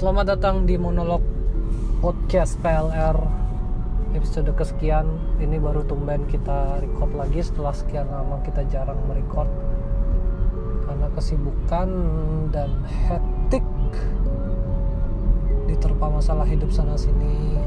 Selamat 0.00 0.32
datang 0.32 0.64
di 0.64 0.80
monolog 0.80 1.20
podcast 2.00 2.56
PLR 2.64 3.20
episode 4.16 4.48
kesekian. 4.56 5.04
Ini 5.36 5.60
baru 5.60 5.84
tumben 5.84 6.24
kita 6.24 6.80
record 6.80 7.12
lagi 7.12 7.44
setelah 7.44 7.76
sekian 7.76 8.08
lama 8.08 8.40
kita 8.40 8.64
jarang 8.72 8.96
merecord 9.04 9.52
karena 10.88 11.04
kesibukan 11.12 11.88
dan 12.48 12.80
hektik 12.88 13.60
diterpa 15.68 16.08
masalah 16.08 16.48
hidup 16.48 16.72
sana 16.72 16.96
sini. 16.96 17.60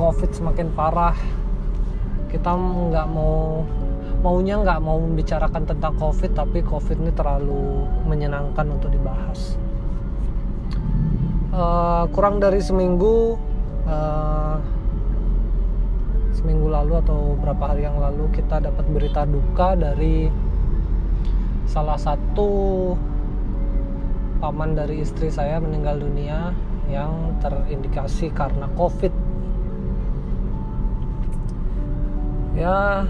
Covid 0.00 0.32
semakin 0.32 0.72
parah. 0.72 1.12
Kita 2.32 2.56
nggak 2.56 3.04
mau 3.12 3.68
maunya 4.18 4.58
nggak 4.58 4.82
mau 4.82 4.98
membicarakan 4.98 5.62
tentang 5.62 5.94
covid 5.94 6.34
tapi 6.34 6.58
covid 6.66 6.98
ini 6.98 7.12
terlalu 7.14 7.86
menyenangkan 8.10 8.66
untuk 8.66 8.90
dibahas. 8.90 9.54
Uh, 11.54 12.06
kurang 12.14 12.38
dari 12.38 12.62
seminggu 12.62 13.38
uh, 13.86 14.58
seminggu 16.34 16.70
lalu 16.70 17.02
atau 17.02 17.34
berapa 17.38 17.74
hari 17.74 17.82
yang 17.86 17.98
lalu 17.98 18.30
kita 18.30 18.62
dapat 18.62 18.86
berita 18.90 19.26
duka 19.26 19.74
dari 19.74 20.30
salah 21.66 21.98
satu 21.98 22.94
paman 24.38 24.78
dari 24.78 25.02
istri 25.02 25.34
saya 25.34 25.58
meninggal 25.58 25.98
dunia 25.98 26.54
yang 26.86 27.34
terindikasi 27.42 28.30
karena 28.30 28.70
covid. 28.74 29.10
Ya 32.58 33.06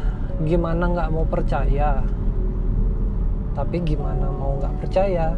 gimana 0.46 0.84
nggak 0.86 1.08
mau 1.10 1.26
percaya? 1.26 2.02
Tapi 3.58 3.76
gimana 3.82 4.30
mau 4.30 4.54
nggak 4.58 4.74
percaya? 4.84 5.34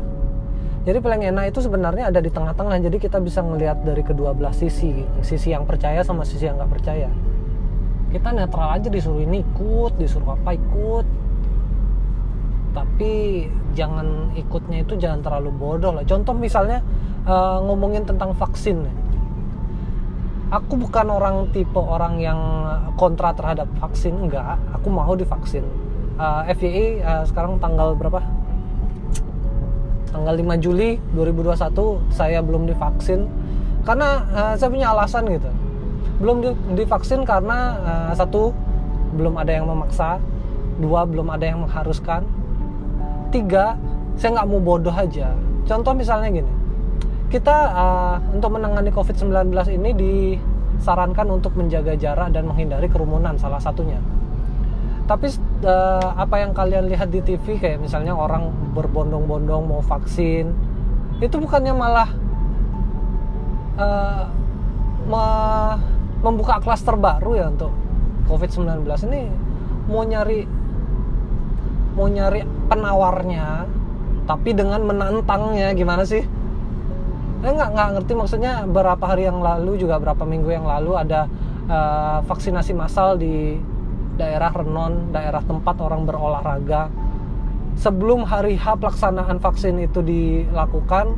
Jadi 0.80 0.98
paling 1.00 1.28
enak 1.28 1.52
itu 1.52 1.60
sebenarnya 1.60 2.08
ada 2.08 2.24
di 2.24 2.32
tengah-tengah 2.32 2.80
jadi 2.80 2.96
kita 2.96 3.20
bisa 3.20 3.44
melihat 3.44 3.84
dari 3.84 4.00
kedua 4.00 4.32
belah 4.32 4.52
sisi 4.52 5.04
sisi 5.20 5.52
yang 5.52 5.68
percaya 5.68 6.00
sama 6.00 6.24
sisi 6.24 6.48
yang 6.48 6.56
nggak 6.56 6.72
percaya. 6.72 7.08
Kita 8.10 8.32
netral 8.32 8.80
aja 8.80 8.88
disuruh 8.88 9.20
ini 9.20 9.44
ikut 9.44 10.00
disuruh 10.00 10.36
apa 10.36 10.56
ikut. 10.56 11.06
Tapi 12.70 13.44
jangan 13.76 14.30
ikutnya 14.36 14.82
itu 14.86 14.96
jangan 14.96 15.20
terlalu 15.20 15.50
bodoh 15.52 15.92
lah. 15.94 16.04
Contoh 16.06 16.32
misalnya 16.32 16.80
uh, 17.28 17.60
ngomongin 17.64 18.08
tentang 18.08 18.32
vaksin 18.32 18.88
aku 20.50 20.74
bukan 20.74 21.06
orang 21.06 21.46
tipe 21.54 21.78
orang 21.78 22.18
yang 22.18 22.38
kontra 22.98 23.30
terhadap 23.32 23.70
vaksin 23.78 24.26
enggak. 24.26 24.58
Aku 24.76 24.90
mau 24.90 25.14
divaksin. 25.14 25.62
Uh, 26.20 26.44
FYI 26.52 27.00
uh, 27.00 27.24
sekarang 27.24 27.56
tanggal 27.62 27.96
berapa? 27.96 28.20
Tanggal 30.10 30.34
5 30.36 30.58
Juli 30.60 30.98
2021 31.14 32.12
saya 32.12 32.42
belum 32.42 32.66
divaksin. 32.66 33.30
Karena 33.86 34.26
uh, 34.34 34.54
saya 34.58 34.68
punya 34.68 34.90
alasan 34.92 35.30
gitu. 35.30 35.50
Belum 36.20 36.44
divaksin 36.76 37.24
karena 37.24 37.58
uh, 37.80 38.12
satu 38.12 38.52
belum 39.16 39.38
ada 39.38 39.54
yang 39.54 39.70
memaksa. 39.70 40.20
Dua 40.82 41.06
belum 41.06 41.30
ada 41.30 41.46
yang 41.46 41.62
mengharuskan. 41.62 42.26
Tiga 43.30 43.78
saya 44.18 44.36
nggak 44.36 44.48
mau 44.50 44.60
bodoh 44.60 44.92
aja. 44.92 45.32
Contoh 45.64 45.94
misalnya 45.94 46.42
gini 46.42 46.59
kita 47.30 47.56
uh, 47.70 48.16
untuk 48.34 48.58
menangani 48.58 48.90
COVID-19 48.90 49.54
ini 49.78 49.90
disarankan 49.94 51.30
untuk 51.30 51.54
menjaga 51.54 51.94
jarak 51.94 52.34
dan 52.34 52.50
menghindari 52.50 52.90
kerumunan 52.90 53.38
salah 53.38 53.62
satunya. 53.62 54.02
Tapi 55.06 55.30
uh, 55.62 56.10
apa 56.18 56.42
yang 56.42 56.50
kalian 56.50 56.90
lihat 56.90 57.14
di 57.14 57.22
TV 57.22 57.62
kayak 57.62 57.78
misalnya 57.78 58.18
orang 58.18 58.50
berbondong-bondong 58.74 59.62
mau 59.62 59.82
vaksin, 59.82 60.50
itu 61.22 61.36
bukannya 61.38 61.74
malah 61.74 62.10
uh, 63.78 64.26
me 65.06 65.24
membuka 66.20 66.60
klaster 66.60 66.98
baru 67.00 67.32
ya 67.32 67.46
untuk 67.48 67.72
COVID-19 68.28 68.84
ini 69.08 69.32
mau 69.88 70.04
nyari 70.04 70.44
mau 71.96 72.06
nyari 72.06 72.44
penawarnya 72.68 73.64
tapi 74.28 74.52
dengan 74.52 74.84
menantangnya 74.84 75.72
gimana 75.72 76.04
sih? 76.04 76.22
Eh, 77.40 77.52
nggak 77.52 77.70
nggak 77.72 77.88
ngerti 77.96 78.12
maksudnya 78.16 78.52
beberapa 78.68 79.04
hari 79.04 79.24
yang 79.24 79.40
lalu 79.40 79.80
juga 79.80 79.96
berapa 79.96 80.24
minggu 80.28 80.50
yang 80.52 80.66
lalu 80.68 80.92
ada 80.96 81.24
uh, 81.70 82.18
vaksinasi 82.26 82.72
massal 82.76 83.16
di 83.16 83.56
daerah 84.20 84.52
Renon, 84.52 85.14
daerah 85.16 85.40
tempat 85.40 85.80
orang 85.80 86.04
berolahraga. 86.04 86.92
Sebelum 87.80 88.28
hari 88.28 88.60
H 88.60 88.76
pelaksanaan 88.76 89.40
vaksin 89.40 89.80
itu 89.80 90.04
dilakukan, 90.04 91.16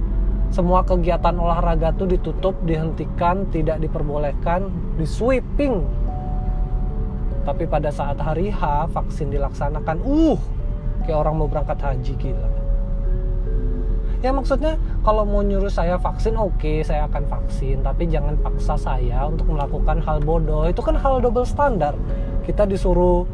semua 0.55 0.87
kegiatan 0.87 1.35
olahraga 1.35 1.91
itu 1.91 2.07
ditutup, 2.07 2.55
dihentikan, 2.63 3.51
tidak 3.51 3.83
diperbolehkan, 3.83 4.71
di 4.95 5.03
sweeping. 5.03 5.83
Tapi 7.43 7.67
pada 7.67 7.91
saat 7.91 8.23
hari 8.23 8.55
H 8.55 8.87
vaksin 8.95 9.35
dilaksanakan, 9.35 10.07
uh, 10.07 10.39
kayak 11.03 11.19
orang 11.27 11.43
mau 11.43 11.51
berangkat 11.51 11.83
haji 11.83 12.15
gila. 12.15 12.51
Ya 14.23 14.31
maksudnya 14.31 14.79
kalau 15.03 15.27
mau 15.27 15.43
nyuruh 15.43 15.71
saya 15.71 15.99
vaksin 15.99 16.39
oke 16.39 16.63
okay, 16.63 16.87
saya 16.87 17.11
akan 17.11 17.27
vaksin. 17.27 17.83
Tapi 17.83 18.07
jangan 18.07 18.39
paksa 18.39 18.79
saya 18.79 19.27
untuk 19.27 19.51
melakukan 19.51 19.99
hal 20.03 20.23
bodoh. 20.23 20.67
Itu 20.71 20.81
kan 20.83 20.95
hal 20.95 21.19
double 21.19 21.47
standar 21.47 21.99
kita 22.47 22.67
disuruh 22.67 23.27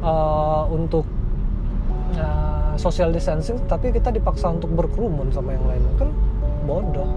uh, 0.00 0.64
untuk 0.72 1.04
uh, 2.16 2.72
social 2.80 3.12
distancing 3.12 3.60
tapi 3.68 3.92
kita 3.92 4.08
dipaksa 4.08 4.48
untuk 4.48 4.72
berkerumun 4.72 5.28
sama 5.32 5.52
yang 5.52 5.64
lain. 5.68 5.82
Kan 6.00 6.10
bodoh. 6.64 7.08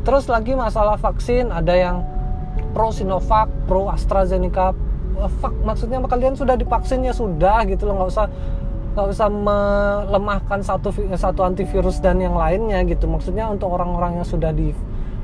Terus 0.00 0.30
lagi 0.30 0.54
masalah 0.54 0.96
vaksin 0.96 1.50
ada 1.50 1.74
yang 1.74 2.06
pro 2.70 2.94
Sinovac 2.94 3.50
pro 3.66 3.90
AstraZeneca. 3.90 4.72
Fuck 5.42 5.52
maksudnya 5.66 6.00
kalian 6.06 6.38
sudah 6.38 6.56
divaksin 6.56 7.02
ya 7.02 7.12
sudah 7.12 7.66
gitu 7.66 7.90
loh. 7.90 7.98
Nggak 7.98 8.10
usah 8.14 8.26
nggak 8.90 9.06
usah 9.06 9.28
melemahkan 9.30 10.60
satu 10.66 10.90
satu 11.14 11.40
antivirus 11.46 12.02
dan 12.02 12.18
yang 12.18 12.34
lainnya 12.34 12.82
gitu. 12.86 13.06
Maksudnya 13.06 13.46
untuk 13.46 13.70
orang-orang 13.70 14.22
yang 14.22 14.26
sudah 14.26 14.50
di 14.50 14.74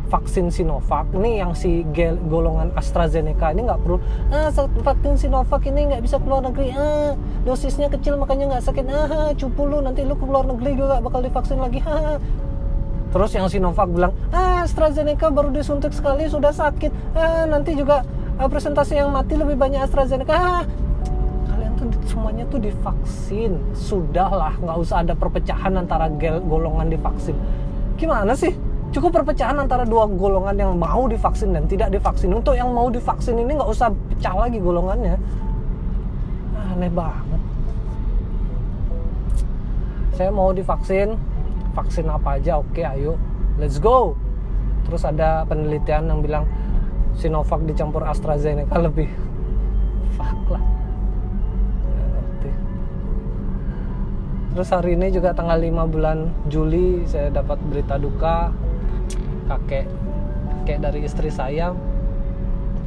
vaksin 0.06 0.54
Sinovac 0.54 1.10
ini 1.14 1.42
yang 1.42 1.52
si 1.52 1.82
golongan 2.30 2.70
AstraZeneca 2.78 3.50
ini 3.50 3.66
nggak 3.66 3.80
perlu 3.82 3.98
ah 4.30 4.50
vaksin 4.54 5.18
Sinovac 5.18 5.62
ini 5.66 5.90
nggak 5.90 6.02
bisa 6.02 6.22
keluar 6.22 6.46
negeri 6.46 6.70
ah 6.78 7.18
dosisnya 7.42 7.90
kecil 7.90 8.14
makanya 8.14 8.56
nggak 8.56 8.64
sakit 8.64 8.86
ah 8.86 9.34
cupu 9.34 9.66
lu 9.66 9.82
nanti 9.82 10.06
lu 10.06 10.14
keluar 10.14 10.46
negeri 10.46 10.78
juga 10.78 11.02
bakal 11.02 11.26
divaksin 11.26 11.58
lagi 11.58 11.82
ah 11.82 12.22
terus 13.10 13.30
yang 13.34 13.50
Sinovac 13.50 13.90
bilang 13.90 14.14
ah 14.30 14.62
AstraZeneca 14.62 15.26
baru 15.30 15.50
disuntik 15.50 15.90
sekali 15.90 16.30
sudah 16.30 16.54
sakit 16.54 17.18
ah 17.18 17.44
nanti 17.50 17.74
juga 17.74 18.06
ah, 18.38 18.46
presentasi 18.46 19.02
yang 19.02 19.10
mati 19.10 19.34
lebih 19.34 19.58
banyak 19.58 19.82
AstraZeneca 19.82 20.34
ah 20.34 20.62
semuanya 22.08 22.44
tuh 22.48 22.60
divaksin. 22.62 23.58
Sudahlah 23.74 24.54
nggak 24.60 24.76
usah 24.78 25.02
ada 25.02 25.12
perpecahan 25.12 25.74
antara 25.76 26.10
golongan 26.42 26.90
divaksin. 26.90 27.36
Gimana 27.96 28.36
sih? 28.36 28.54
Cukup 28.94 29.12
perpecahan 29.12 29.58
antara 29.58 29.82
dua 29.82 30.06
golongan 30.06 30.56
yang 30.56 30.72
mau 30.78 31.04
divaksin 31.10 31.52
dan 31.52 31.66
tidak 31.66 31.92
divaksin. 31.92 32.32
Untuk 32.32 32.54
yang 32.54 32.70
mau 32.70 32.88
divaksin 32.88 33.36
ini 33.36 33.58
nggak 33.58 33.70
usah 33.70 33.90
pecah 33.90 34.34
lagi 34.36 34.58
golongannya. 34.62 35.16
Aneh 36.72 36.92
banget. 36.92 37.42
Saya 40.16 40.30
mau 40.32 40.54
divaksin. 40.54 41.18
Vaksin 41.76 42.08
apa 42.08 42.40
aja? 42.40 42.62
Oke 42.62 42.86
ayo. 42.86 43.20
Let's 43.60 43.76
go. 43.76 44.16
Terus 44.88 45.02
ada 45.04 45.44
penelitian 45.44 46.08
yang 46.08 46.20
bilang 46.24 46.44
Sinovac 47.18 47.64
dicampur 47.68 48.06
AstraZeneca 48.06 48.80
lebih. 48.80 49.10
Fuck 50.16 50.56
lah 50.56 50.76
terus 54.56 54.72
hari 54.72 54.96
ini 54.96 55.12
juga 55.12 55.36
tanggal 55.36 55.60
5 55.60 55.92
bulan 55.92 56.32
Juli 56.48 57.04
saya 57.04 57.28
dapat 57.28 57.60
berita 57.68 58.00
duka. 58.00 58.48
Kakek 59.52 59.84
kakek 60.64 60.78
dari 60.80 61.04
istri 61.04 61.28
saya 61.28 61.76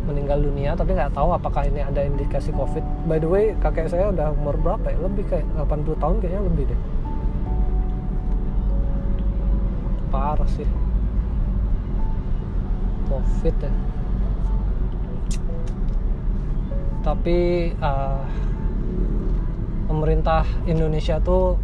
meninggal 0.09 0.41
dunia 0.41 0.73
tapi 0.73 0.97
nggak 0.97 1.13
tahu 1.13 1.29
apakah 1.29 1.69
ini 1.69 1.85
ada 1.85 2.01
indikasi 2.01 2.49
covid. 2.57 2.81
By 3.05 3.21
the 3.21 3.29
way 3.29 3.53
kakek 3.61 3.85
saya 3.85 4.09
udah 4.09 4.33
umur 4.33 4.57
berapa 4.57 4.81
ya? 4.89 4.97
Lebih 4.97 5.29
kayak 5.29 5.45
80 5.61 6.01
tahun 6.01 6.15
kayaknya 6.17 6.41
lebih 6.49 6.63
deh. 6.73 6.79
Parah 10.09 10.49
sih. 10.49 10.65
Covid 13.13 13.55
ya. 13.61 13.73
Tapi 17.05 17.37
uh, 17.77 18.25
pemerintah 19.99 20.47
Indonesia 20.63 21.19
tuh 21.19 21.59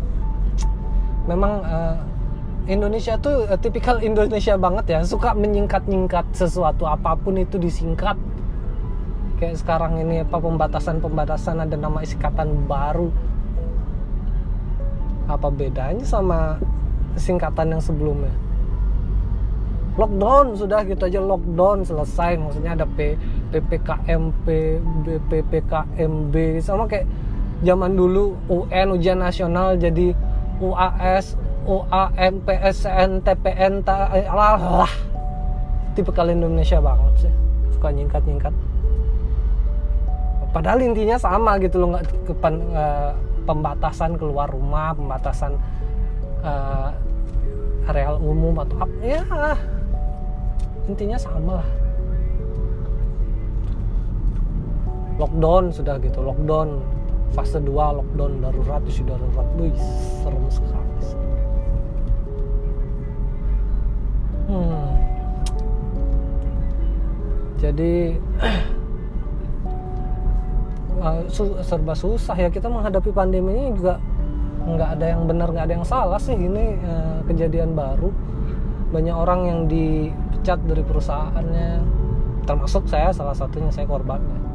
memang 1.24 1.64
uh, 1.64 1.96
Indonesia 2.68 3.16
tuh 3.16 3.48
uh, 3.48 3.56
tipikal 3.56 4.04
Indonesia 4.04 4.60
banget 4.60 4.86
ya. 4.92 5.00
Suka 5.08 5.32
menyingkat-nyingkat 5.32 6.36
sesuatu 6.36 6.84
apa 6.84 7.16
pun 7.16 7.40
itu 7.40 7.56
disingkat. 7.56 8.20
Kayak 9.40 9.56
sekarang 9.64 10.04
ini 10.04 10.28
apa 10.28 10.36
pembatasan 10.36 11.00
pembatasan 11.00 11.64
ada 11.64 11.80
nama 11.80 12.04
iskatan 12.04 12.68
baru. 12.68 13.08
Apa 15.32 15.48
bedanya 15.48 16.04
sama 16.04 16.60
singkatan 17.16 17.72
yang 17.72 17.80
sebelumnya? 17.80 18.36
Lockdown 19.96 20.60
sudah 20.60 20.84
gitu 20.84 21.08
aja 21.08 21.24
lockdown 21.24 21.88
selesai. 21.88 22.36
Maksudnya 22.36 22.76
ada 22.76 22.84
P, 22.84 23.16
PPKMP 23.56 24.46
BPPKMB 25.08 26.36
sama 26.60 26.84
kayak 26.84 27.08
zaman 27.66 27.98
dulu 27.98 28.38
UN 28.48 28.94
ujian 28.94 29.20
nasional 29.20 29.76
jadi 29.76 30.14
UAS 30.62 31.36
UAM 31.66 32.46
PSN 32.46 33.26
TPN 33.26 33.82
lah 34.30 34.94
tipe 35.98 36.14
kali 36.14 36.38
Indonesia 36.38 36.78
banget 36.78 37.26
sih. 37.26 37.34
Suka 37.74 37.90
nyingkat 37.90 38.22
nyingkat 38.30 38.54
padahal 40.56 40.80
intinya 40.80 41.20
sama 41.20 41.60
gitu 41.60 41.84
loh 41.84 41.92
nggak 41.92 42.08
ke 42.24 42.32
uh, 42.32 43.12
pembatasan 43.44 44.16
keluar 44.16 44.48
rumah 44.48 44.96
pembatasan 44.96 45.60
uh, 46.40 46.96
areal 47.92 48.16
umum 48.24 48.64
atau 48.64 48.88
apa 48.88 48.96
ya 49.04 49.22
intinya 50.88 51.20
sama 51.20 51.60
lah. 51.60 51.70
Lockdown 55.20 55.76
sudah 55.76 56.00
gitu 56.00 56.24
lockdown 56.24 56.80
fase 57.36 57.60
2 57.60 57.68
lockdown 57.68 58.40
darurat 58.40 58.82
isu 58.88 59.04
darurat 59.04 59.48
Wih, 59.60 59.76
serem 60.24 60.46
sekali 60.48 60.96
hmm. 64.48 64.88
jadi 67.60 67.94
uh, 71.04 71.22
serba 71.62 71.94
susah 71.94 72.36
ya 72.40 72.50
kita 72.50 72.72
menghadapi 72.72 73.12
pandemi 73.12 73.52
ini 73.54 73.76
juga 73.76 74.00
nggak 74.66 74.90
ada 74.98 75.06
yang 75.14 75.22
benar 75.30 75.48
nggak 75.54 75.66
ada 75.70 75.76
yang 75.78 75.86
salah 75.86 76.18
sih 76.18 76.34
ini 76.34 76.74
uh, 76.82 77.22
kejadian 77.30 77.78
baru. 77.78 78.10
Banyak 78.90 79.14
orang 79.14 79.42
yang 79.46 79.60
dipecat 79.70 80.58
dari 80.66 80.82
perusahaannya 80.82 81.70
termasuk 82.46 82.86
saya 82.90 83.10
salah 83.10 83.34
satunya 83.34 83.70
saya 83.74 83.90
korbannya 83.90 84.55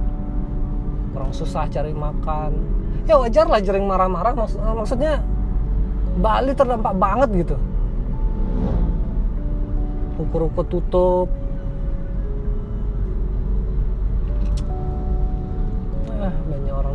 orang 1.21 1.37
susah 1.37 1.69
cari 1.69 1.93
makan. 1.93 2.57
Ya 3.05 3.21
wajar 3.21 3.45
lah 3.45 3.61
jering 3.61 3.85
marah-marah 3.85 4.33
Maksud, 4.33 4.59
eh, 4.59 4.75
maksudnya 4.75 5.13
Bali 6.17 6.57
terdampak 6.57 6.97
banget 6.97 7.29
gitu. 7.45 7.57
Ruko-ruko 10.17 10.65
tutup. 10.65 11.29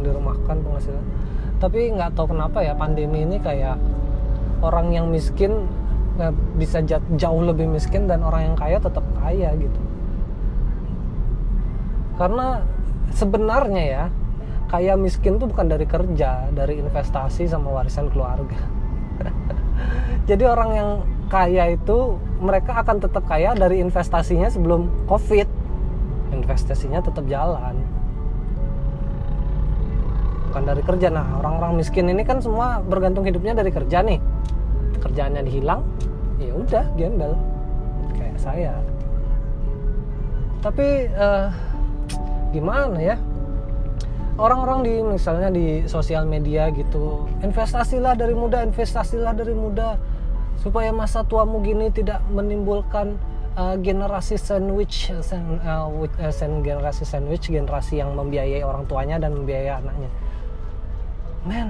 Dirumahkan 0.05 0.61
penghasilan. 0.61 1.01
Tapi 1.57 1.89
nggak 1.97 2.13
tahu 2.13 2.37
kenapa 2.37 2.61
ya 2.61 2.77
pandemi 2.77 3.25
ini 3.25 3.41
kayak 3.41 3.73
orang 4.61 4.93
yang 4.93 5.09
miskin 5.09 5.65
bisa 6.61 6.85
jauh 7.17 7.41
lebih 7.41 7.65
miskin 7.65 8.05
dan 8.05 8.21
orang 8.21 8.53
yang 8.53 8.55
kaya 8.55 8.77
tetap 8.77 9.01
kaya 9.17 9.49
gitu 9.57 9.84
karena 12.15 12.63
sebenarnya 13.11 13.83
ya 13.83 14.03
kaya 14.71 14.97
miskin 14.97 15.37
tuh 15.37 15.47
bukan 15.47 15.69
dari 15.69 15.85
kerja 15.85 16.49
dari 16.51 16.81
investasi 16.81 17.45
sama 17.45 17.71
warisan 17.71 18.09
keluarga. 18.09 18.59
Jadi 20.29 20.43
orang 20.43 20.71
yang 20.73 20.89
kaya 21.29 21.77
itu 21.77 22.17
mereka 22.41 22.81
akan 22.81 22.97
tetap 23.01 23.23
kaya 23.29 23.53
dari 23.53 23.79
investasinya 23.79 24.49
sebelum 24.49 24.89
covid. 25.05 25.47
Investasinya 26.33 26.99
tetap 26.99 27.23
jalan. 27.29 27.77
Bukan 30.49 30.63
dari 30.65 30.81
kerja. 30.81 31.13
Nah 31.13 31.39
orang-orang 31.39 31.77
miskin 31.77 32.09
ini 32.09 32.25
kan 32.25 32.41
semua 32.41 32.81
bergantung 32.81 33.23
hidupnya 33.23 33.53
dari 33.53 33.69
kerja 33.69 34.01
nih. 34.01 34.19
Kerjaannya 34.99 35.45
dihilang 35.45 35.85
ya 36.41 36.51
udah 36.57 36.85
gembel. 36.97 37.37
Kayak 38.17 38.37
saya. 38.41 38.73
Tapi 40.65 41.13
uh, 41.13 41.53
gimana 42.55 42.97
ya? 43.03 43.17
Orang-orang 44.35 44.83
di 44.83 44.93
misalnya 44.99 45.47
di 45.51 45.87
sosial 45.87 46.27
media 46.27 46.67
gitu 46.71 47.23
investasilah 47.39 48.19
dari 48.19 48.35
muda 48.35 48.67
investasilah 48.67 49.31
dari 49.31 49.55
muda 49.55 49.95
supaya 50.59 50.91
masa 50.91 51.23
tuamu 51.23 51.63
gini 51.63 51.87
tidak 51.91 52.19
menimbulkan 52.31 53.15
uh, 53.55 53.75
generasi 53.79 54.35
sandwich 54.35 55.11
sen, 55.23 55.59
uh, 55.63 55.87
sen, 56.31 56.59
generasi 56.63 57.07
sandwich 57.07 57.47
generasi 57.47 58.03
yang 58.03 58.11
membiayai 58.15 58.63
orang 58.63 58.83
tuanya 58.87 59.19
dan 59.19 59.35
membiayai 59.35 59.71
anaknya. 59.71 60.11
Men 61.47 61.67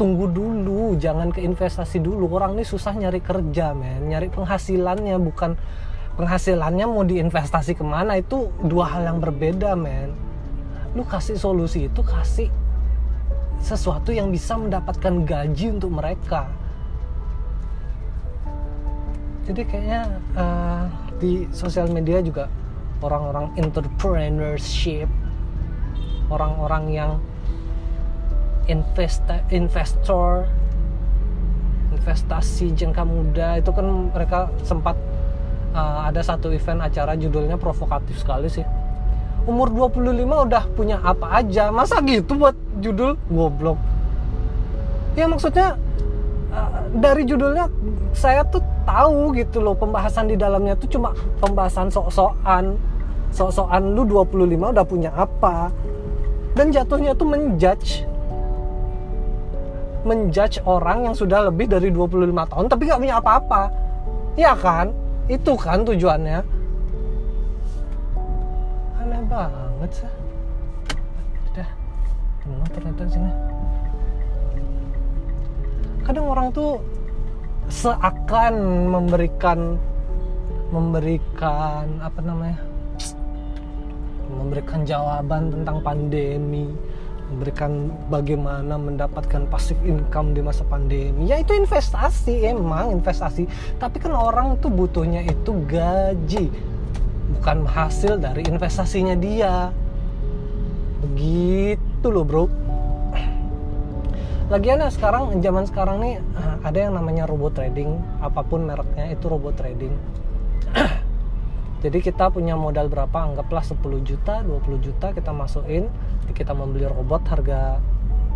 tunggu 0.00 0.26
dulu 0.26 0.98
jangan 0.98 1.30
ke 1.30 1.44
investasi 1.46 2.02
dulu. 2.02 2.26
Orang 2.32 2.58
ini 2.58 2.66
susah 2.66 2.96
nyari 2.96 3.22
kerja 3.22 3.70
men. 3.76 4.10
Nyari 4.10 4.32
penghasilannya 4.34 5.16
bukan 5.22 5.54
penghasilannya 6.16 6.86
mau 6.88 7.04
diinvestasi 7.04 7.76
ke 7.76 7.84
mana 7.84 8.20
itu 8.20 8.52
dua 8.64 8.88
hal 8.88 9.08
yang 9.08 9.18
berbeda 9.18 9.72
men. 9.76 10.12
Lu 10.92 11.08
kasih 11.08 11.40
solusi 11.40 11.88
itu 11.88 12.00
kasih 12.04 12.52
sesuatu 13.62 14.10
yang 14.10 14.28
bisa 14.28 14.58
mendapatkan 14.58 15.24
gaji 15.24 15.72
untuk 15.72 15.94
mereka. 15.94 16.50
Jadi 19.48 19.62
kayaknya 19.66 20.02
uh, 20.38 20.86
di 21.18 21.50
sosial 21.50 21.90
media 21.90 22.22
juga 22.22 22.46
orang-orang 23.02 23.50
entrepreneurship 23.58 25.10
orang-orang 26.32 26.84
yang 26.88 27.12
investa, 28.70 29.44
investor 29.52 30.48
investasi 31.92 32.72
jangka 32.72 33.04
muda 33.04 33.60
itu 33.60 33.68
kan 33.68 33.86
mereka 34.10 34.48
sempat 34.64 34.96
uh, 35.72 36.08
ada 36.08 36.20
satu 36.20 36.52
event 36.52 36.84
acara 36.84 37.16
judulnya 37.16 37.56
provokatif 37.56 38.20
sekali 38.20 38.48
sih. 38.48 38.64
Umur 39.42 39.74
25 39.74 39.98
udah 40.22 40.64
punya 40.72 41.02
apa 41.02 41.42
aja. 41.42 41.74
Masa 41.74 41.98
gitu 42.06 42.38
buat 42.38 42.54
judul? 42.78 43.18
Goblok. 43.26 43.80
Ya 45.18 45.26
maksudnya 45.26 45.76
uh, 46.54 46.86
dari 46.94 47.26
judulnya 47.26 47.68
saya 48.14 48.46
tuh 48.46 48.62
tahu 48.86 49.34
gitu 49.36 49.60
loh 49.60 49.74
pembahasan 49.74 50.30
di 50.30 50.36
dalamnya 50.38 50.78
tuh 50.78 50.88
cuma 50.88 51.16
pembahasan 51.42 51.90
sok-sokan. 51.90 52.78
Sok-sokan 53.32 53.96
lu 53.96 54.04
25 54.04 54.76
udah 54.76 54.86
punya 54.86 55.10
apa? 55.16 55.72
Dan 56.52 56.68
jatuhnya 56.70 57.16
tuh 57.16 57.26
menjudge. 57.26 58.04
Menjudge 60.02 60.60
orang 60.66 61.10
yang 61.10 61.14
sudah 61.16 61.48
lebih 61.48 61.70
dari 61.70 61.88
25 61.88 62.30
tahun 62.30 62.66
tapi 62.70 62.82
nggak 62.86 63.00
punya 63.00 63.16
apa-apa. 63.18 63.62
Ya 64.38 64.54
kan 64.54 65.01
itu 65.30 65.52
kan 65.54 65.86
tujuannya. 65.86 66.40
Aneh 68.98 69.22
banget 69.30 69.90
sih. 70.02 70.12
Udah 71.52 71.68
penuh 72.42 72.68
ternyata 72.74 73.02
sini? 73.06 73.32
Kadang 76.02 76.26
orang 76.26 76.48
tuh 76.50 76.82
seakan 77.70 78.54
memberikan 78.90 79.78
memberikan 80.74 81.86
apa 82.02 82.18
namanya? 82.24 82.58
Memberikan 84.32 84.82
jawaban 84.82 85.52
tentang 85.52 85.78
pandemi 85.84 86.72
memberikan 87.32 87.88
bagaimana 88.12 88.76
mendapatkan 88.76 89.48
pasif 89.48 89.74
income 89.82 90.36
di 90.36 90.44
masa 90.44 90.62
pandemi. 90.68 91.24
Ya 91.24 91.40
itu 91.40 91.56
investasi 91.56 92.44
emang 92.44 92.92
investasi. 93.00 93.48
Tapi 93.80 93.96
kan 93.96 94.12
orang 94.12 94.60
tuh 94.60 94.68
butuhnya 94.68 95.24
itu 95.24 95.56
gaji 95.64 96.52
bukan 97.40 97.64
hasil 97.64 98.20
dari 98.20 98.44
investasinya 98.44 99.16
dia. 99.16 99.72
Begitu 101.00 102.06
loh 102.12 102.22
bro. 102.28 102.44
Lagian 104.52 104.84
ya 104.84 104.92
sekarang 104.92 105.40
zaman 105.40 105.64
sekarang 105.64 105.96
nih 106.04 106.14
ada 106.60 106.78
yang 106.78 106.92
namanya 106.92 107.24
robot 107.24 107.56
trading. 107.56 107.96
Apa 108.20 108.44
pun 108.44 108.68
mereknya 108.68 109.08
itu 109.08 109.24
robot 109.24 109.56
trading. 109.56 109.96
Jadi 111.82 111.98
kita 111.98 112.28
punya 112.28 112.54
modal 112.54 112.92
berapa? 112.92 113.32
Anggaplah 113.32 113.64
10 113.64 113.80
juta 114.04 114.44
20 114.44 114.86
juta 114.86 115.10
kita 115.16 115.32
masukin 115.32 115.88
kita 116.32 116.56
membeli 116.56 116.88
robot 116.88 117.22
harga 117.28 117.78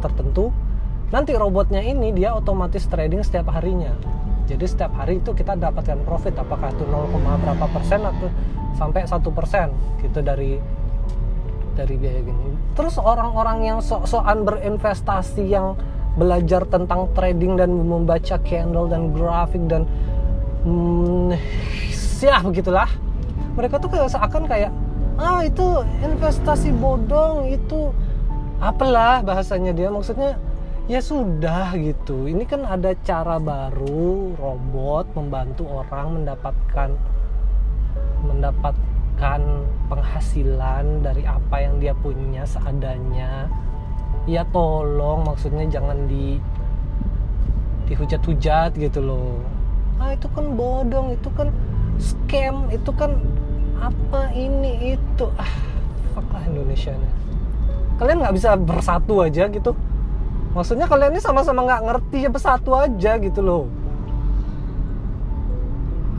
tertentu 0.04 0.52
nanti 1.10 1.32
robotnya 1.34 1.80
ini 1.82 2.10
dia 2.12 2.34
otomatis 2.34 2.84
trading 2.86 3.22
setiap 3.22 3.50
harinya. 3.54 3.94
Jadi 4.46 4.62
setiap 4.62 4.94
hari 4.94 5.18
itu 5.18 5.34
kita 5.34 5.58
dapatkan 5.58 6.06
profit 6.06 6.38
apakah 6.38 6.70
itu 6.70 6.86
0, 6.86 7.10
berapa 7.18 7.66
persen 7.66 7.98
atau 8.06 8.30
sampai 8.78 9.02
satu 9.02 9.34
persen 9.34 9.74
gitu 9.98 10.22
dari 10.22 10.62
dari 11.74 11.94
biaya 11.98 12.22
gini. 12.22 12.54
Terus 12.78 12.96
orang-orang 12.96 13.58
yang 13.66 13.78
sok-sokan 13.82 14.46
berinvestasi 14.46 15.44
yang 15.50 15.74
belajar 16.16 16.64
tentang 16.64 17.12
trading 17.12 17.60
dan 17.60 17.70
membaca 17.74 18.40
candle 18.40 18.88
dan 18.88 19.12
grafik 19.12 19.60
dan 19.68 19.84
hmm, 20.64 21.36
ya 22.24 22.40
begitulah 22.40 22.88
mereka 23.52 23.76
tuh 23.76 23.92
seakan 24.08 24.48
kayak 24.48 24.72
ah 25.16 25.40
itu 25.44 25.84
investasi 26.04 26.72
bodong 26.76 27.48
itu 27.48 27.92
apalah 28.60 29.20
bahasanya 29.24 29.72
dia 29.72 29.88
maksudnya 29.88 30.36
ya 30.86 31.02
sudah 31.02 31.74
gitu. 31.76 32.30
Ini 32.30 32.46
kan 32.46 32.62
ada 32.62 32.94
cara 33.02 33.42
baru 33.42 34.36
robot 34.38 35.12
membantu 35.18 35.66
orang 35.66 36.22
mendapatkan 36.22 36.90
mendapatkan 38.26 39.40
penghasilan 39.90 41.02
dari 41.02 41.26
apa 41.26 41.56
yang 41.62 41.78
dia 41.82 41.94
punya 41.96 42.46
seadanya. 42.46 43.50
Ya 44.26 44.42
tolong 44.50 45.22
maksudnya 45.22 45.66
jangan 45.70 46.10
di 46.10 46.38
dihujat-hujat 47.86 48.74
gitu 48.74 48.98
loh. 48.98 49.38
Ah 50.02 50.12
itu 50.14 50.26
kan 50.34 50.58
bodong 50.58 51.14
itu 51.14 51.30
kan 51.34 51.48
scam 51.96 52.68
itu 52.74 52.90
kan 52.92 53.16
apa 53.80 54.32
ini 54.32 54.96
itu? 54.96 55.26
Ah 55.36 55.52
fuck 56.16 56.26
lah 56.32 56.44
Indonesia 56.48 56.92
nih. 56.96 57.12
Kalian 57.96 58.18
nggak 58.24 58.36
bisa 58.36 58.56
bersatu 58.56 59.20
aja 59.24 59.48
gitu. 59.48 59.72
Maksudnya 60.56 60.88
kalian 60.88 61.12
ini 61.16 61.20
sama-sama 61.20 61.68
nggak 61.68 61.84
ngerti 61.84 62.18
ya 62.24 62.30
bersatu 62.32 62.72
aja 62.72 63.12
gitu 63.20 63.40
loh. 63.44 63.64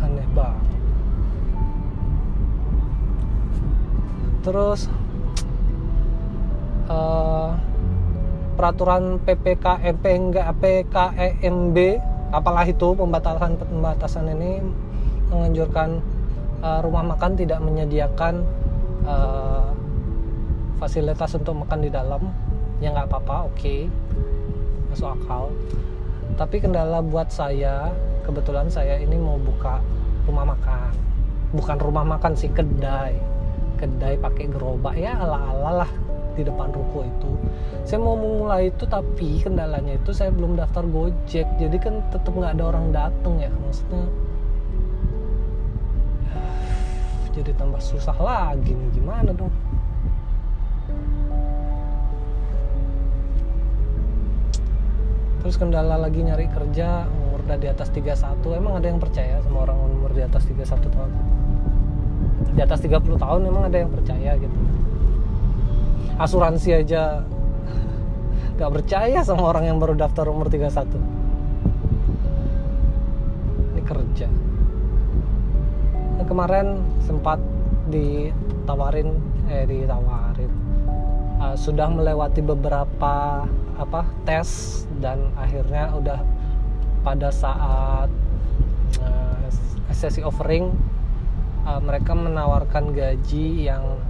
Aneh 0.02 0.28
banget. 0.38 0.66
Terus 4.46 4.90
uh, 6.90 7.58
peraturan 8.58 9.22
PPKM 9.22 9.98
enggak 10.02 10.50
PKEMB 10.62 11.78
apalah 12.34 12.66
itu 12.66 12.94
pembatasan 12.98 13.56
pembatasan 13.56 14.26
ini 14.34 14.60
menganjurkan 15.30 16.02
uh, 16.62 16.80
rumah 16.82 17.04
makan 17.16 17.38
tidak 17.38 17.60
menyediakan 17.62 18.46
uh, 19.06 19.72
fasilitas 20.78 21.34
untuk 21.38 21.66
makan 21.66 21.80
di 21.84 21.90
dalam. 21.90 22.30
Ya 22.78 22.94
nggak 22.94 23.10
apa-apa 23.10 23.50
oke. 23.50 23.58
Okay 23.58 23.82
masuk 24.98 25.14
akal. 25.14 25.54
Tapi 26.42 26.58
kendala 26.58 27.06
buat 27.06 27.30
saya 27.30 27.94
kebetulan 28.26 28.66
saya 28.68 29.00
ini 29.00 29.14
mau 29.14 29.38
buka 29.38 29.78
rumah 30.26 30.58
makan. 30.58 30.92
Bukan 31.54 31.78
rumah 31.80 32.04
makan 32.04 32.34
sih 32.34 32.52
kedai. 32.52 33.14
Kedai 33.78 34.18
pakai 34.18 34.50
gerobak. 34.50 34.98
Ya 34.98 35.16
ala-ala 35.22 35.86
lah 35.86 35.92
di 36.34 36.42
depan 36.42 36.74
ruko 36.74 37.06
itu. 37.06 37.32
Saya 37.86 38.02
mau 38.02 38.18
memulai 38.18 38.74
itu 38.74 38.90
tapi 38.90 39.42
kendalanya 39.42 39.96
itu 39.96 40.12
saya 40.12 40.34
belum 40.34 40.58
daftar 40.58 40.84
gojek. 40.90 41.46
Jadi 41.62 41.78
kan 41.78 42.04
tetap 42.10 42.34
nggak 42.34 42.58
ada 42.58 42.64
orang 42.74 42.90
dateng 42.90 43.38
ya 43.38 43.54
maksudnya 43.54 44.06
jadi 47.38 47.53
tambah 47.53 47.77
susah 47.77 48.17
lagi 48.17 48.74
nih 48.74 48.89
gimana 48.98 49.29
dong? 49.29 49.53
Terus 55.46 55.53
kendala 55.62 56.01
lagi 56.01 56.25
nyari 56.25 56.50
kerja 56.50 57.06
umur 57.06 57.46
udah 57.46 57.58
di 57.62 57.70
atas 57.70 57.94
31 57.94 58.41
emang 58.58 58.82
ada 58.82 58.89
yang 58.89 58.98
percaya 58.98 59.38
sama 59.46 59.70
orang 59.70 59.77
umur 59.86 60.12
di 60.17 60.25
atas 60.25 60.50
31 60.50 60.89
tahun? 60.89 61.12
Di 62.58 62.62
atas 62.65 62.82
30 62.82 63.06
tahun 63.22 63.41
emang 63.46 63.70
ada 63.70 63.77
yang 63.86 63.94
percaya 63.94 64.34
gitu? 64.34 64.58
Asuransi 66.17 66.74
aja 66.74 67.22
gak 68.58 68.72
percaya 68.82 69.22
sama 69.22 69.46
orang 69.46 69.70
yang 69.70 69.77
baru 69.77 69.94
daftar 69.94 70.25
umur 70.34 70.50
31 70.50 70.89
ini 73.77 73.82
kerja 73.86 74.25
kemarin 76.28 76.84
sempat 77.08 77.40
ditawarin 77.88 79.16
eh 79.48 79.64
ditawarin. 79.64 80.52
Uh, 81.38 81.56
sudah 81.56 81.88
melewati 81.88 82.42
beberapa 82.44 83.46
apa 83.78 84.02
tes 84.26 84.84
dan 84.98 85.30
akhirnya 85.38 85.94
udah 85.94 86.20
pada 87.06 87.30
saat 87.30 88.10
uh, 89.00 89.46
sesi 89.94 90.26
offering 90.26 90.74
uh, 91.64 91.80
mereka 91.80 92.18
menawarkan 92.18 92.92
gaji 92.92 93.70
yang 93.70 94.02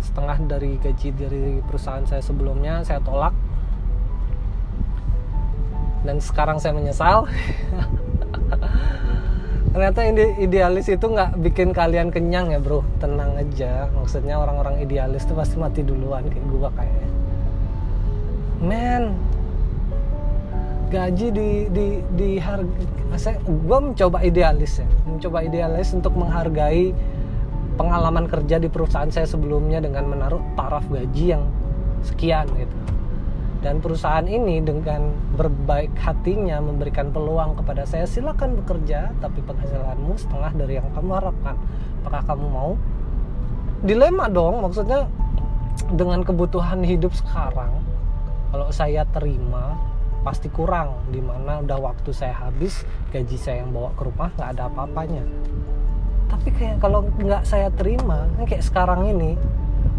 setengah 0.00 0.58
dari 0.58 0.76
gaji 0.80 1.08
dari 1.14 1.62
perusahaan 1.64 2.04
saya 2.04 2.20
sebelumnya 2.20 2.84
saya 2.84 3.00
tolak. 3.00 3.32
Dan 6.00 6.16
sekarang 6.16 6.56
saya 6.56 6.72
menyesal 6.72 7.28
ternyata 9.70 10.00
idealis 10.38 10.90
itu 10.90 11.06
nggak 11.06 11.38
bikin 11.38 11.70
kalian 11.70 12.10
kenyang 12.10 12.50
ya 12.50 12.58
bro. 12.58 12.82
Tenang 12.98 13.38
aja. 13.38 13.86
Maksudnya 13.94 14.38
orang-orang 14.38 14.82
idealis 14.82 15.22
itu 15.26 15.34
pasti 15.34 15.56
mati 15.56 15.86
duluan 15.86 16.26
kayak 16.26 16.44
gua 16.50 16.70
kayaknya 16.74 17.10
men 18.60 19.16
gaji 20.92 21.32
di 21.32 21.50
di 21.72 21.86
di 22.12 22.30
harga 22.36 23.16
saya 23.16 23.40
gue 23.42 23.78
mencoba 23.80 24.20
idealis 24.20 24.84
ya. 24.84 24.88
Mencoba 25.08 25.42
idealis 25.42 25.96
untuk 25.96 26.12
menghargai 26.14 26.92
pengalaman 27.80 28.28
kerja 28.28 28.60
di 28.60 28.68
perusahaan 28.68 29.08
saya 29.08 29.24
sebelumnya 29.24 29.80
dengan 29.80 30.12
menaruh 30.12 30.42
taraf 30.54 30.84
gaji 30.92 31.32
yang 31.32 31.48
sekian 32.04 32.46
gitu 32.52 32.76
dan 33.60 33.84
perusahaan 33.84 34.24
ini 34.24 34.64
dengan 34.64 35.12
berbaik 35.36 35.92
hatinya 36.00 36.64
memberikan 36.64 37.12
peluang 37.12 37.60
kepada 37.60 37.84
saya 37.84 38.08
silakan 38.08 38.56
bekerja 38.64 39.12
tapi 39.20 39.44
penghasilanmu 39.44 40.16
setengah 40.16 40.52
dari 40.56 40.80
yang 40.80 40.88
kamu 40.96 41.10
harapkan. 41.20 41.56
Apakah 42.00 42.22
kamu 42.24 42.46
mau? 42.48 42.72
Dilema 43.84 44.32
dong 44.32 44.64
maksudnya 44.64 45.08
dengan 45.92 46.24
kebutuhan 46.24 46.80
hidup 46.84 47.12
sekarang 47.12 47.72
kalau 48.50 48.68
saya 48.72 49.04
terima 49.12 49.76
pasti 50.24 50.48
kurang. 50.48 50.96
Di 51.12 51.20
mana 51.20 51.60
udah 51.60 51.78
waktu 51.80 52.10
saya 52.16 52.36
habis 52.36 52.84
gaji 53.12 53.36
saya 53.36 53.64
yang 53.64 53.76
bawa 53.76 53.92
ke 53.92 54.02
rumah 54.08 54.28
nggak 54.40 54.48
ada 54.56 54.62
apa-apanya. 54.72 55.24
Tapi 56.32 56.48
kayak 56.56 56.76
kalau 56.80 57.04
nggak 57.20 57.44
saya 57.44 57.68
terima 57.76 58.24
kayak 58.48 58.64
sekarang 58.64 59.04
ini 59.04 59.36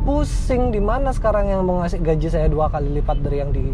pusing 0.02 0.74
di 0.74 0.82
mana 0.82 1.14
sekarang 1.14 1.50
yang 1.50 1.62
mau 1.62 1.86
ngasih 1.86 2.02
gaji 2.02 2.28
saya 2.28 2.50
dua 2.50 2.68
kali 2.74 2.90
lipat 3.00 3.18
dari 3.22 3.38
yang 3.38 3.52
di 3.54 3.66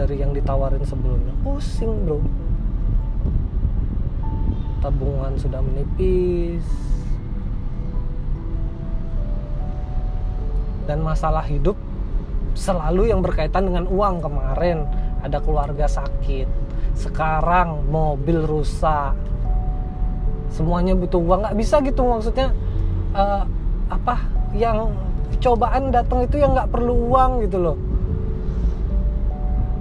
dari 0.00 0.16
yang 0.16 0.32
ditawarin 0.32 0.80
sebelumnya? 0.80 1.36
Pusing 1.44 2.08
bro. 2.08 2.18
Tabungan 4.80 5.36
sudah 5.36 5.60
menipis. 5.60 6.64
Dan 10.88 11.04
masalah 11.04 11.44
hidup 11.44 11.76
selalu 12.56 13.12
yang 13.12 13.20
berkaitan 13.20 13.68
dengan 13.68 13.84
uang. 13.92 14.24
Kemarin 14.24 14.88
ada 15.20 15.36
keluarga 15.44 15.84
sakit 15.84 16.48
sekarang 16.96 17.84
mobil 17.92 18.40
rusak. 18.48 19.12
Semuanya 20.48 20.96
butuh 20.96 21.20
uang. 21.20 21.44
Nggak 21.44 21.58
bisa 21.60 21.84
gitu 21.84 22.00
maksudnya 22.08 22.56
uh, 23.12 23.44
apa 23.92 24.39
yang 24.54 24.90
cobaan 25.38 25.94
datang 25.94 26.26
itu 26.26 26.42
yang 26.42 26.52
nggak 26.52 26.70
perlu 26.70 26.94
uang 27.10 27.46
gitu 27.46 27.58
loh. 27.58 27.76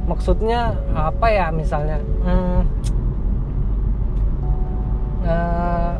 Maksudnya 0.05 0.73
apa 0.93 1.27
ya 1.29 1.53
misalnya 1.53 2.01
hmm, 2.01 2.59
uh, 5.25 5.93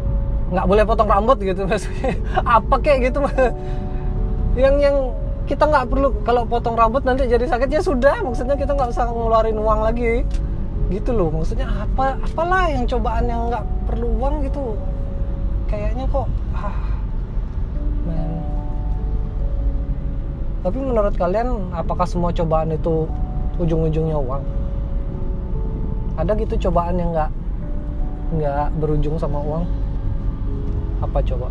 boleh 0.65 0.85
potong 0.85 1.09
rambut 1.09 1.37
gitu 1.41 1.61
maksudnya 1.69 2.17
apa 2.41 2.75
kayak 2.81 3.13
gitu 3.13 3.21
yang 4.57 4.81
yang 4.81 5.13
kita 5.45 5.65
nggak 5.65 5.89
perlu 5.89 6.09
kalau 6.25 6.45
potong 6.45 6.77
rambut 6.77 7.01
nanti 7.05 7.25
jadi 7.25 7.45
sakit 7.45 7.69
ya 7.69 7.81
sudah 7.81 8.21
maksudnya 8.21 8.53
kita 8.53 8.73
nggak 8.73 8.93
usah 8.93 9.09
ngeluarin 9.09 9.57
uang 9.57 9.81
lagi. 9.85 10.25
Gitu 10.89 11.13
loh 11.13 11.29
maksudnya 11.29 11.69
apa 11.69 12.17
apalah 12.17 12.65
yang 12.65 12.89
cobaan 12.89 13.29
yang 13.29 13.49
nggak 13.49 13.65
perlu 13.85 14.09
uang 14.17 14.45
gitu. 14.45 14.73
Kayaknya 15.69 16.09
kok 16.09 16.25
ah 16.57 16.88
tapi 20.59 20.75
menurut 20.75 21.15
kalian 21.15 21.71
apakah 21.71 22.03
semua 22.03 22.35
cobaan 22.35 22.75
itu 22.75 23.07
ujung-ujungnya 23.63 24.19
uang? 24.19 24.43
Ada 26.19 26.35
gitu 26.35 26.67
cobaan 26.67 26.99
yang 26.99 27.15
nggak 27.15 27.31
nggak 28.35 28.67
berujung 28.83 29.15
sama 29.15 29.39
uang? 29.39 29.63
Apa 30.99 31.23
coba? 31.23 31.47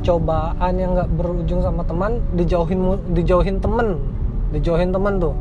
Cobaan 0.00 0.74
yang 0.80 0.96
nggak 0.96 1.12
berujung 1.12 1.60
sama 1.60 1.84
teman 1.84 2.24
dijauhin 2.32 2.96
dijauhin 3.12 3.60
temen. 3.60 4.00
Dijauhin 4.56 4.96
temen 4.96 5.20
tuh. 5.20 5.36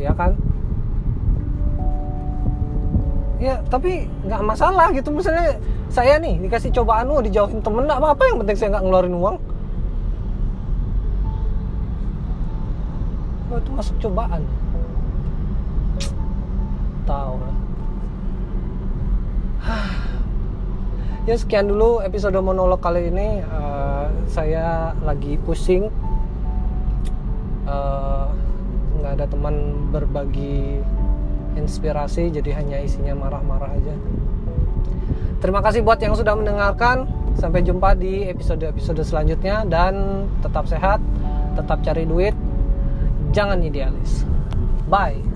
Ya 0.00 0.16
kan 0.16 0.36
ya 3.44 3.60
tapi 3.68 4.08
nggak 4.24 4.40
masalah 4.40 4.88
gitu. 4.96 5.12
Misalnya 5.12 5.60
saya 5.92 6.16
nih 6.16 6.40
dikasih 6.40 6.72
cobaan 6.72 7.12
lu 7.12 7.20
dijauhin 7.20 7.60
temen 7.60 7.84
apa-apa 7.84 8.32
yang 8.32 8.40
penting 8.40 8.56
saya 8.56 8.68
nggak 8.72 8.84
ngeluarin 8.88 9.16
uang. 9.20 9.36
Oh, 13.52 13.60
itu 13.60 13.70
masuk 13.76 13.96
cobaan. 14.00 14.42
Tahu 17.04 17.34
lah. 17.36 17.56
Ya 21.24 21.40
sekian 21.40 21.64
dulu 21.72 22.04
episode 22.04 22.36
monolog 22.36 22.84
kali 22.84 23.08
ini. 23.08 23.40
Uh, 23.48 24.12
saya 24.28 24.92
lagi 25.08 25.40
pusing. 25.40 25.88
Uh, 27.64 28.28
nggak 29.00 29.12
ada 29.16 29.26
teman 29.32 29.88
berbagi 29.88 30.84
inspirasi 31.54 32.30
jadi 32.30 32.50
hanya 32.58 32.78
isinya 32.82 33.14
marah-marah 33.16 33.70
aja. 33.74 33.94
Terima 35.42 35.60
kasih 35.60 35.84
buat 35.84 36.00
yang 36.00 36.16
sudah 36.16 36.34
mendengarkan. 36.36 37.08
Sampai 37.34 37.66
jumpa 37.66 37.98
di 37.98 38.30
episode-episode 38.30 39.02
selanjutnya 39.02 39.66
dan 39.66 40.24
tetap 40.38 40.70
sehat 40.70 41.02
tetap 41.58 41.82
cari 41.82 42.06
duit 42.06 42.34
jangan 43.34 43.58
idealis. 43.58 44.22
Bye 44.86 45.33